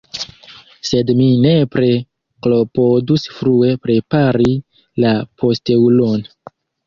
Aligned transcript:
Sed 0.91 1.09
mi 1.19 1.25
nepre 1.43 1.89
klopodus 2.47 3.27
frue 3.35 3.69
prepari 3.85 4.49
la 5.07 5.13
posteulon. 5.43 6.27